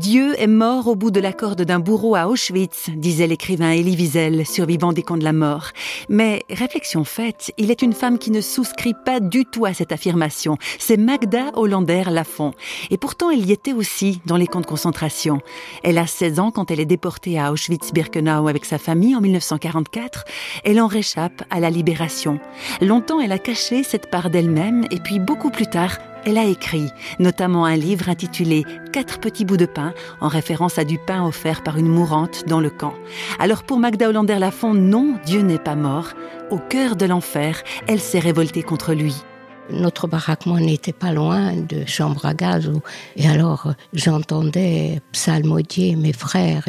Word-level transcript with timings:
Dieu 0.00 0.34
est 0.38 0.46
mort 0.46 0.88
au 0.88 0.94
bout 0.94 1.10
de 1.10 1.20
la 1.20 1.32
corde 1.32 1.62
d'un 1.62 1.78
bourreau 1.78 2.16
à 2.16 2.28
Auschwitz, 2.28 2.90
disait 2.90 3.26
l'écrivain 3.26 3.72
Elie 3.72 3.96
Wiesel, 3.96 4.44
survivant 4.44 4.92
des 4.92 5.02
camps 5.02 5.16
de 5.16 5.24
la 5.24 5.32
mort. 5.32 5.68
Mais, 6.10 6.42
réflexion 6.50 7.02
faite, 7.04 7.50
il 7.56 7.70
est 7.70 7.80
une 7.80 7.94
femme 7.94 8.18
qui 8.18 8.30
ne 8.30 8.42
souscrit 8.42 8.92
pas 9.06 9.20
du 9.20 9.46
tout 9.46 9.64
à 9.64 9.72
cette 9.72 9.92
affirmation. 9.92 10.58
C'est 10.78 10.98
Magda 10.98 11.50
Hollander 11.54 12.04
Lafont. 12.10 12.52
Et 12.90 12.98
pourtant, 12.98 13.30
elle 13.30 13.46
y 13.46 13.52
était 13.52 13.72
aussi 13.72 14.20
dans 14.26 14.36
les 14.36 14.46
camps 14.46 14.60
de 14.60 14.66
concentration. 14.66 15.40
Elle 15.82 15.96
a 15.96 16.06
16 16.06 16.40
ans 16.40 16.50
quand 16.50 16.70
elle 16.70 16.80
est 16.80 16.84
déportée 16.84 17.38
à 17.38 17.50
Auschwitz-Birkenau 17.52 18.48
avec 18.48 18.66
sa 18.66 18.76
famille 18.76 19.16
en 19.16 19.22
1944. 19.22 20.24
Elle 20.64 20.80
en 20.82 20.88
réchappe 20.88 21.42
à 21.48 21.58
la 21.58 21.70
libération. 21.70 22.38
Longtemps, 22.82 23.18
elle 23.18 23.32
a 23.32 23.38
caché 23.38 23.82
cette 23.82 24.10
part 24.10 24.28
d'elle-même 24.28 24.84
et 24.90 25.00
puis 25.00 25.20
beaucoup 25.20 25.50
plus 25.50 25.66
tard, 25.66 25.96
elle 26.26 26.38
a 26.38 26.44
écrit 26.44 26.92
notamment 27.18 27.64
un 27.64 27.76
livre 27.76 28.08
intitulé 28.08 28.64
Quatre 28.92 29.20
petits 29.20 29.44
bouts 29.44 29.56
de 29.56 29.66
pain, 29.66 29.94
en 30.20 30.28
référence 30.28 30.78
à 30.78 30.84
du 30.84 30.98
pain 30.98 31.24
offert 31.24 31.62
par 31.62 31.78
une 31.78 31.88
mourante 31.88 32.44
dans 32.46 32.60
le 32.60 32.70
camp. 32.70 32.94
Alors 33.38 33.62
pour 33.62 33.78
Magda 33.78 34.08
Hollander 34.08 34.38
Lafont, 34.38 34.74
non, 34.74 35.18
Dieu 35.24 35.40
n'est 35.40 35.58
pas 35.58 35.76
mort. 35.76 36.08
Au 36.50 36.58
cœur 36.58 36.96
de 36.96 37.06
l'enfer, 37.06 37.62
elle 37.86 38.00
s'est 38.00 38.18
révoltée 38.18 38.62
contre 38.62 38.92
lui. 38.92 39.22
Notre 39.70 40.06
baraquement 40.06 40.58
n'était 40.58 40.92
pas 40.92 41.12
loin 41.12 41.54
de 41.54 41.84
chambre 41.86 42.24
à 42.24 42.34
gaz. 42.34 42.70
et 43.16 43.28
alors, 43.28 43.72
j'entendais 43.92 45.00
psalmodier 45.12 45.96
mes 45.96 46.12
frères 46.12 46.68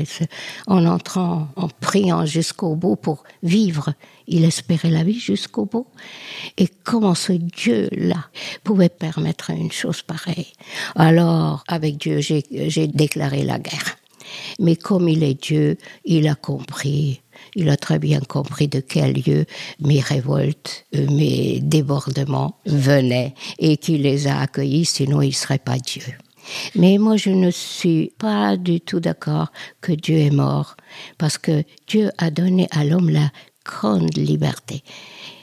en 0.66 0.86
entrant, 0.86 1.50
en 1.56 1.68
priant 1.68 2.26
jusqu'au 2.26 2.76
bout 2.76 2.96
pour 2.96 3.24
vivre. 3.44 3.94
Il 4.28 4.44
espérait 4.44 4.90
la 4.90 5.04
vie 5.04 5.20
jusqu'au 5.20 5.66
bout. 5.66 5.88
Et 6.58 6.68
comment 6.84 7.16
ce 7.16 7.34
Dieu-là 7.34 8.26
pouvait 8.64 8.90
permettre 8.90 9.52
une 9.52 9.72
chose 9.72 10.02
pareille? 10.02 10.54
Alors, 10.96 11.64
avec 11.68 11.98
Dieu, 11.98 12.20
j'ai 12.20 12.88
déclaré 12.88 13.44
la 13.44 13.60
guerre. 13.60 13.98
Mais 14.60 14.76
comme 14.76 15.08
il 15.08 15.24
est 15.24 15.42
Dieu, 15.42 15.78
il 16.04 16.28
a 16.28 16.36
compris 16.36 17.22
il 17.56 17.70
a 17.70 17.78
très 17.78 18.00
bien 18.00 18.20
compris 18.20 18.68
de 18.68 18.80
quel 18.80 19.14
lieu 19.14 19.46
mes 19.80 20.00
révoltes, 20.00 20.86
euh, 20.96 21.08
mes 21.10 21.60
débordements 21.62 22.60
venaient 22.66 23.34
et 23.60 23.78
qu'il 23.78 24.02
les 24.04 24.28
a 24.28 24.40
accueillis, 24.40 24.86
sinon 24.86 25.22
il 25.22 25.30
ne 25.30 25.34
serait 25.34 25.60
pas 25.60 25.78
Dieu. 25.78 26.04
Mais 26.76 26.98
moi, 26.98 27.18
je 27.18 27.30
ne 27.30 27.52
suis 27.52 28.14
pas 28.18 28.58
du 28.58 28.80
tout 28.80 29.00
d'accord 29.00 29.52
que 29.82 29.92
Dieu 29.92 30.18
est 30.18 30.32
mort, 30.32 30.78
parce 31.18 31.38
que 31.38 31.64
Dieu 31.88 32.10
a 32.18 32.32
donné 32.32 32.68
à 32.72 32.84
l'homme 32.84 33.10
la 33.10 33.32
grande 33.66 34.16
liberté. 34.16 34.84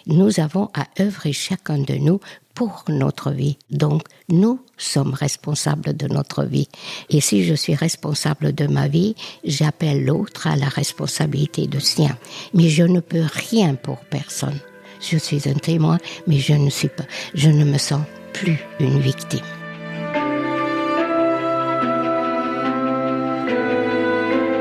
Nous 0.06 0.40
avons 0.40 0.70
à 0.74 0.86
œuvrer 1.00 1.32
chacun 1.32 1.78
de 1.78 1.94
nous 1.94 2.20
pour 2.54 2.84
notre 2.88 3.30
vie. 3.30 3.58
Donc, 3.70 4.02
nous 4.28 4.60
sommes 4.76 5.14
responsables 5.14 5.96
de 5.96 6.06
notre 6.06 6.44
vie. 6.44 6.68
Et 7.10 7.20
si 7.20 7.44
je 7.44 7.54
suis 7.54 7.74
responsable 7.74 8.54
de 8.54 8.66
ma 8.66 8.88
vie, 8.88 9.14
j'appelle 9.44 10.04
l'autre 10.04 10.46
à 10.46 10.56
la 10.56 10.68
responsabilité 10.68 11.66
de 11.66 11.78
sien. 11.78 12.16
Mais 12.52 12.68
je 12.68 12.84
ne 12.84 13.00
peux 13.00 13.24
rien 13.50 13.74
pour 13.74 13.98
personne. 14.04 14.58
Je 15.00 15.18
suis 15.18 15.48
un 15.48 15.54
témoin, 15.54 15.98
mais 16.26 16.38
je 16.38 16.54
ne 16.54 16.70
suis 16.70 16.88
pas, 16.88 17.04
je 17.34 17.50
ne 17.50 17.64
me 17.64 17.78
sens 17.78 18.02
plus 18.32 18.58
une 18.80 19.00
victime. 19.00 19.63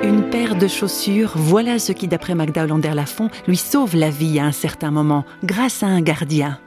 Une 0.03 0.29
paire 0.29 0.55
de 0.55 0.67
chaussures, 0.67 1.33
voilà 1.35 1.79
ce 1.79 1.91
qui, 1.91 2.07
d'après 2.07 2.35
Magda 2.35 2.63
Hollander-Lafont, 2.65 3.29
lui 3.47 3.57
sauve 3.57 3.95
la 3.95 4.09
vie 4.09 4.39
à 4.39 4.45
un 4.45 4.51
certain 4.51 4.91
moment, 4.91 5.25
grâce 5.43 5.81
à 5.81 5.87
un 5.87 6.01
gardien 6.01 6.59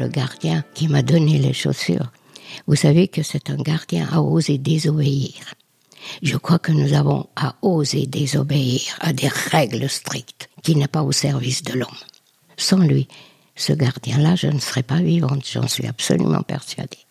le 0.00 0.08
gardien 0.08 0.64
qui 0.74 0.88
m'a 0.88 1.02
donné 1.02 1.38
les 1.38 1.52
chaussures. 1.52 2.10
Vous 2.66 2.74
savez 2.74 3.06
que 3.06 3.22
c'est 3.22 3.50
un 3.50 3.56
gardien 3.56 4.08
à 4.10 4.22
oser 4.22 4.58
désobéir. 4.58 5.54
Je 6.22 6.36
crois 6.38 6.58
que 6.58 6.72
nous 6.72 6.94
avons 6.94 7.28
à 7.36 7.54
oser 7.62 8.06
désobéir 8.06 8.96
à 9.00 9.12
des 9.12 9.28
règles 9.28 9.88
strictes 9.88 10.48
qui 10.62 10.74
n'est 10.74 10.88
pas 10.88 11.02
au 11.02 11.12
service 11.12 11.62
de 11.62 11.74
l'homme. 11.74 11.88
Sans 12.56 12.78
lui, 12.78 13.06
ce 13.54 13.74
gardien-là, 13.74 14.34
je 14.34 14.48
ne 14.48 14.58
serais 14.58 14.82
pas 14.82 15.00
vivante, 15.00 15.46
j'en 15.46 15.68
suis 15.68 15.86
absolument 15.86 16.42
persuadée. 16.42 17.04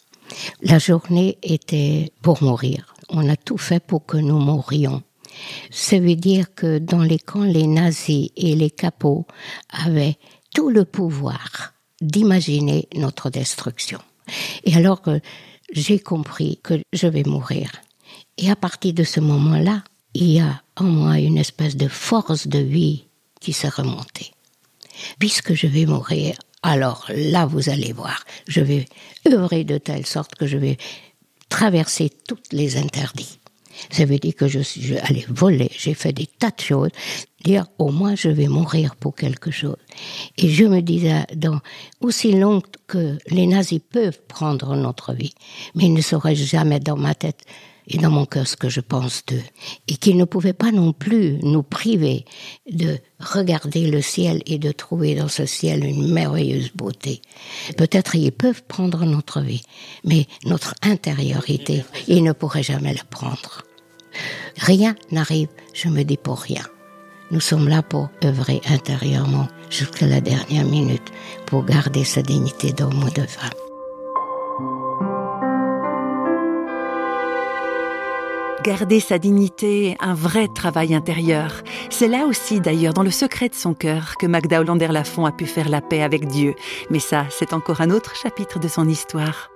La 0.62 0.80
journée 0.80 1.38
était 1.44 2.12
pour 2.22 2.44
mourir. 2.44 2.96
On 3.10 3.30
a 3.30 3.36
tout 3.36 3.58
fait 3.58 3.84
pour 3.84 4.06
que 4.06 4.18
nous 4.18 4.40
mourions. 4.40 5.04
Ça 5.72 6.00
veut 6.00 6.16
dire 6.16 6.54
que 6.54 6.80
dans 6.80 7.04
les 7.04 7.20
camps, 7.20 7.44
les 7.44 7.68
nazis 7.68 8.30
et 8.36 8.56
les 8.56 8.72
capots 8.72 9.26
avaient 9.70 10.18
tout 10.54 10.70
le 10.70 10.86
pouvoir 10.86 11.74
d'imaginer 12.02 12.88
notre 12.96 13.30
destruction. 13.30 14.00
Et 14.64 14.76
alors 14.76 15.02
que 15.02 15.20
j'ai 15.72 16.00
compris 16.00 16.60
que 16.64 16.82
je 16.94 17.08
vais 17.08 17.24
mourir. 17.24 17.72
Et 18.38 18.50
à 18.50 18.56
partir 18.56 18.94
de 18.94 19.04
ce 19.04 19.20
moment-là, 19.20 19.84
il 20.14 20.32
y 20.32 20.40
a 20.40 20.62
en 20.76 20.86
moi 20.86 21.20
une 21.20 21.38
espèce 21.38 21.76
de 21.76 21.88
force 21.88 22.48
de 22.48 22.60
vie 22.60 23.06
qui 23.40 23.54
s'est 23.54 23.70
remontée. 23.70 24.32
Puisque 25.20 25.54
je 25.54 25.68
vais 25.68 25.86
mourir, 25.86 26.36
alors 26.62 27.06
là, 27.10 27.46
vous 27.46 27.70
allez 27.70 27.94
voir, 27.94 28.24
je 28.48 28.62
vais 28.62 28.86
œuvrer 29.28 29.64
de 29.64 29.78
telle 29.78 30.06
sorte 30.06 30.36
que 30.36 30.48
je 30.48 30.58
vais 30.58 30.78
traverser 31.48 32.12
tous 32.28 32.42
les 32.52 32.78
interdits. 32.78 33.40
Ça 33.90 34.06
veut 34.06 34.18
dire 34.18 34.36
que 34.36 34.48
je 34.48 34.60
suis 34.60 34.96
voler, 35.30 35.72
j'ai 35.78 35.94
fait 35.94 36.14
des 36.14 36.28
tas 36.28 36.52
de 36.52 36.62
choses, 36.62 36.90
dire 37.44 37.66
au 37.78 37.92
moins 37.92 38.16
je 38.16 38.30
vais 38.30 38.48
mourir 38.48 38.96
pour 38.96 39.16
quelque 39.16 39.52
chose. 39.52 39.78
Et 40.38 40.50
je 40.50 40.66
me 40.66 40.82
disais, 40.82 41.26
dans 41.36 41.60
aussi 42.02 42.34
long 42.34 42.62
que 42.88 43.18
les 43.30 43.48
nazis 43.48 43.80
peuvent 43.80 44.20
prendre 44.28 44.76
notre 44.76 45.14
vie, 45.14 45.34
mais 45.76 45.86
ils 45.86 45.94
ne 45.94 46.02
sauraient 46.02 46.36
jamais 46.36 46.80
dans 46.80 46.98
ma 46.98 47.16
tête 47.16 47.46
et 47.90 47.98
dans 47.98 48.12
mon 48.12 48.26
cœur 48.26 48.48
ce 48.48 48.56
que 48.56 48.70
je 48.70 48.82
pense 48.82 49.24
d'eux. 49.28 49.42
Et 49.88 49.96
qu'ils 49.96 50.18
ne 50.18 50.26
pouvaient 50.26 50.54
pas 50.54 50.72
non 50.72 50.94
plus 50.94 51.40
nous 51.42 51.64
priver 51.64 52.26
de 52.72 52.98
regarder 53.20 53.90
le 53.90 54.02
ciel 54.02 54.42
et 54.46 54.60
de 54.60 54.72
trouver 54.72 55.16
dans 55.16 55.28
ce 55.28 55.46
ciel 55.46 55.84
une 55.84 56.12
merveilleuse 56.12 56.72
beauté. 56.74 57.22
Peut-être 57.78 58.16
ils 58.16 58.32
peuvent 58.32 58.64
prendre 58.64 59.06
notre 59.06 59.42
vie, 59.42 59.64
mais 60.04 60.28
notre 60.46 60.76
intériorité, 60.84 61.84
ils 62.08 62.24
ne 62.24 62.32
pourraient 62.32 62.64
jamais 62.64 62.94
la 62.94 63.04
prendre. 63.04 63.64
Rien 64.58 64.96
n'arrive, 65.12 65.50
je 65.74 65.90
me 65.90 66.04
dis 66.04 66.18
pour 66.18 66.40
rien. 66.40 66.64
Nous 67.32 67.40
sommes 67.40 67.68
là 67.68 67.84
pour 67.84 68.10
œuvrer 68.24 68.62
intérieurement 68.70 69.48
jusqu'à 69.70 70.08
la 70.08 70.20
dernière 70.20 70.66
minute 70.66 71.12
pour 71.46 71.64
garder 71.64 72.04
sa 72.04 72.22
dignité 72.22 72.74
d'homme 72.74 73.04
ou 73.04 73.10
de 73.10 73.22
femme. 73.22 73.50
Garder 78.64 79.00
sa 79.00 79.20
dignité, 79.20 79.96
un 80.00 80.14
vrai 80.14 80.48
travail 80.54 80.94
intérieur. 80.94 81.62
C'est 81.90 82.10
là 82.10 82.26
aussi, 82.26 82.60
d'ailleurs, 82.60 82.94
dans 82.94 83.04
le 83.04 83.12
secret 83.12 83.48
de 83.48 83.56
son 83.56 83.74
cœur, 83.74 84.16
que 84.20 84.28
Magda 84.28 84.60
Hollander 84.60 84.90
Lafont 84.90 85.26
a 85.26 85.32
pu 85.32 85.46
faire 85.46 85.70
la 85.70 85.82
paix 85.82 86.04
avec 86.04 86.28
Dieu. 86.28 86.56
Mais 86.90 87.00
ça, 87.00 87.26
c'est 87.30 87.54
encore 87.54 87.80
un 87.80 87.90
autre 87.90 88.16
chapitre 88.18 88.60
de 88.60 88.68
son 88.68 88.90
histoire. 88.90 89.50